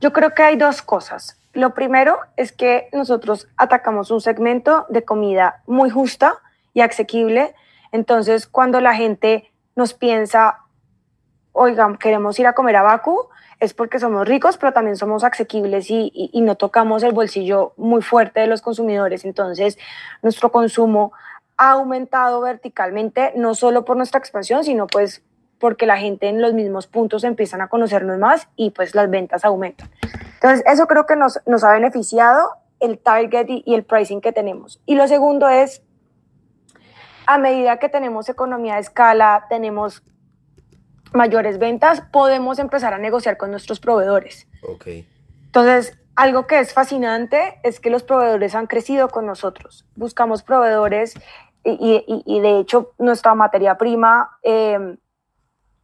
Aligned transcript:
Yo 0.00 0.12
creo 0.12 0.34
que 0.34 0.42
hay 0.42 0.56
dos 0.56 0.82
cosas. 0.82 1.40
Lo 1.52 1.74
primero 1.74 2.18
es 2.36 2.52
que 2.52 2.88
nosotros 2.92 3.48
atacamos 3.56 4.10
un 4.10 4.20
segmento 4.20 4.86
de 4.88 5.04
comida 5.04 5.62
muy 5.66 5.90
justa 5.90 6.38
y 6.72 6.82
asequible. 6.82 7.54
Entonces, 7.90 8.46
cuando 8.46 8.80
la 8.80 8.94
gente 8.94 9.50
nos 9.74 9.94
piensa, 9.94 10.60
oigan, 11.52 11.96
queremos 11.96 12.38
ir 12.38 12.46
a 12.46 12.52
comer 12.52 12.76
a 12.76 12.82
Baku, 12.82 13.28
es 13.58 13.74
porque 13.74 13.98
somos 13.98 14.28
ricos, 14.28 14.56
pero 14.56 14.72
también 14.72 14.96
somos 14.96 15.24
asequibles 15.24 15.90
y, 15.90 16.12
y, 16.14 16.40
no 16.42 16.54
tocamos 16.54 17.02
el 17.02 17.10
bolsillo 17.10 17.72
muy 17.76 18.02
fuerte 18.02 18.38
de 18.38 18.46
los 18.46 18.62
consumidores. 18.62 19.24
Entonces, 19.24 19.78
nuestro 20.22 20.52
consumo 20.52 21.12
ha 21.56 21.72
aumentado 21.72 22.40
verticalmente, 22.40 23.32
no 23.34 23.56
solo 23.56 23.84
por 23.84 23.96
nuestra 23.96 24.20
expansión, 24.20 24.62
sino 24.62 24.86
pues 24.86 25.22
porque 25.58 25.86
la 25.86 25.96
gente 25.96 26.28
en 26.28 26.40
los 26.40 26.54
mismos 26.54 26.86
puntos 26.86 27.24
empiezan 27.24 27.60
a 27.60 27.68
conocernos 27.68 28.18
más 28.18 28.48
y 28.56 28.70
pues 28.70 28.94
las 28.94 29.10
ventas 29.10 29.44
aumentan. 29.44 29.90
Entonces, 30.34 30.64
eso 30.66 30.86
creo 30.86 31.06
que 31.06 31.16
nos, 31.16 31.40
nos 31.46 31.64
ha 31.64 31.72
beneficiado 31.72 32.50
el 32.80 32.98
target 32.98 33.46
y, 33.48 33.62
y 33.66 33.74
el 33.74 33.84
pricing 33.84 34.20
que 34.20 34.32
tenemos. 34.32 34.80
Y 34.86 34.94
lo 34.94 35.08
segundo 35.08 35.48
es, 35.48 35.82
a 37.26 37.38
medida 37.38 37.78
que 37.78 37.88
tenemos 37.88 38.28
economía 38.28 38.74
de 38.74 38.80
escala, 38.80 39.46
tenemos 39.48 40.02
mayores 41.12 41.58
ventas, 41.58 42.02
podemos 42.12 42.58
empezar 42.58 42.94
a 42.94 42.98
negociar 42.98 43.36
con 43.36 43.50
nuestros 43.50 43.80
proveedores. 43.80 44.46
Okay. 44.62 45.08
Entonces, 45.46 45.98
algo 46.14 46.46
que 46.46 46.58
es 46.58 46.72
fascinante 46.72 47.60
es 47.62 47.80
que 47.80 47.90
los 47.90 48.02
proveedores 48.02 48.54
han 48.54 48.66
crecido 48.66 49.08
con 49.08 49.26
nosotros. 49.26 49.86
Buscamos 49.96 50.42
proveedores 50.42 51.14
y, 51.64 52.04
y, 52.06 52.22
y 52.26 52.40
de 52.40 52.58
hecho 52.58 52.92
nuestra 52.98 53.34
materia 53.34 53.76
prima, 53.76 54.38
eh, 54.42 54.96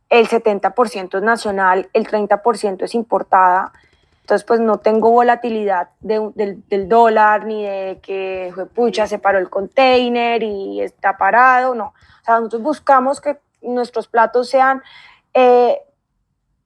el 0.08 0.28
70% 0.28 1.16
es 1.16 1.22
nacional, 1.22 1.88
el 1.92 2.06
30% 2.06 2.82
es 2.82 2.94
importada. 2.94 3.72
Entonces, 4.20 4.44
pues 4.46 4.60
no 4.60 4.78
tengo 4.78 5.10
volatilidad 5.10 5.90
de, 6.00 6.30
del, 6.34 6.66
del, 6.68 6.88
dólar 6.88 7.44
ni 7.44 7.64
de 7.64 8.00
que, 8.02 8.54
pucha, 8.74 9.06
se 9.06 9.18
paró 9.18 9.38
el 9.38 9.50
container 9.50 10.42
y 10.42 10.80
está 10.80 11.18
parado. 11.18 11.74
No. 11.74 11.88
O 11.88 12.24
sea, 12.24 12.36
nosotros 12.36 12.62
buscamos 12.62 13.20
que 13.20 13.38
nuestros 13.60 14.08
platos 14.08 14.48
sean 14.48 14.82
eh, 15.34 15.78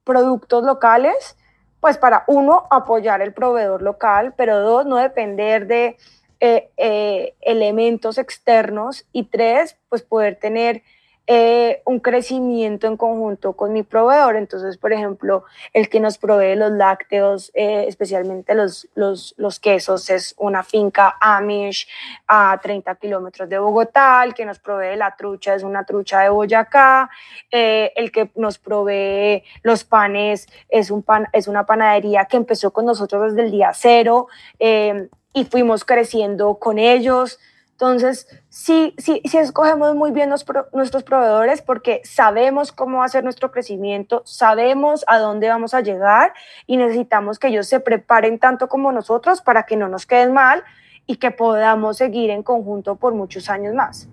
productos 0.03 0.63
locales, 0.63 1.37
pues 1.79 1.97
para 1.97 2.23
uno, 2.27 2.65
apoyar 2.69 3.21
el 3.21 3.33
proveedor 3.33 3.81
local, 3.81 4.33
pero 4.37 4.59
dos, 4.59 4.85
no 4.85 4.97
depender 4.97 5.67
de 5.67 5.97
eh, 6.39 6.71
eh, 6.77 7.35
elementos 7.41 8.17
externos 8.17 9.05
y 9.11 9.25
tres, 9.25 9.77
pues 9.89 10.01
poder 10.01 10.37
tener 10.37 10.83
eh, 11.31 11.83
un 11.85 11.99
crecimiento 11.99 12.87
en 12.87 12.97
conjunto 12.97 13.53
con 13.53 13.71
mi 13.71 13.83
proveedor. 13.83 14.35
Entonces, 14.35 14.77
por 14.77 14.93
ejemplo, 14.93 15.43
el 15.73 15.87
que 15.87 15.99
nos 15.99 16.17
provee 16.17 16.55
los 16.55 16.71
lácteos, 16.71 17.51
eh, 17.53 17.85
especialmente 17.87 18.55
los, 18.55 18.87
los, 18.95 19.59
quesos, 19.59 20.09
es 20.09 20.33
una 20.39 20.63
finca 20.63 21.17
Amish 21.21 21.87
a 22.25 22.59
30 22.59 22.95
kilómetros 22.95 23.47
de 23.47 23.59
Bogotá. 23.59 24.23
El 24.23 24.33
que 24.33 24.43
nos 24.43 24.57
provee 24.57 24.95
la 24.95 25.15
trucha 25.15 25.53
es 25.53 25.61
una 25.61 25.83
trucha 25.85 26.21
de 26.21 26.29
Boyacá. 26.29 27.11
Eh, 27.51 27.91
el 27.95 28.11
que 28.11 28.31
nos 28.33 28.57
provee 28.57 29.43
los 29.61 29.83
panes 29.83 30.47
es, 30.67 30.89
un 30.89 31.03
pan, 31.03 31.27
es 31.31 31.47
una 31.47 31.63
panadería 31.67 32.25
que 32.25 32.37
empezó 32.37 32.71
con 32.71 32.85
nosotros 32.85 33.35
desde 33.35 33.45
el 33.45 33.51
día 33.51 33.71
cero 33.75 34.29
y 34.57 35.45
fuimos 35.45 35.85
creciendo 35.85 36.55
con 36.55 36.79
ellos. 36.79 37.37
Entonces, 37.79 38.27
sí, 38.49 38.93
sí, 38.97 39.21
sí 39.23 39.37
escogemos 39.37 39.95
muy 39.95 40.11
bien 40.11 40.29
los 40.29 40.43
pro, 40.43 40.67
nuestros 40.73 41.03
proveedores 41.03 41.61
porque 41.61 42.01
sabemos 42.03 42.73
cómo 42.73 43.03
hacer 43.03 43.23
nuestro 43.23 43.53
crecimiento, 43.53 44.21
sabemos 44.25 45.05
a 45.07 45.17
dónde 45.17 45.47
vamos 45.47 45.73
a 45.73 45.79
llegar 45.79 46.33
y 46.67 46.75
necesitamos 46.75 47.39
que 47.39 47.47
ellos 47.47 47.67
se 47.67 47.79
preparen 47.79 48.37
tanto 48.37 48.67
como 48.67 48.91
nosotros 48.91 49.39
para 49.39 49.63
que 49.63 49.77
no 49.77 49.87
nos 49.87 50.05
queden 50.05 50.33
mal 50.33 50.65
y 51.05 51.15
que 51.15 51.31
podamos 51.31 51.95
seguir 51.95 52.31
en 52.31 52.43
conjunto 52.43 52.97
por 52.97 53.13
muchos 53.13 53.49
años 53.49 53.73
más. 53.73 54.09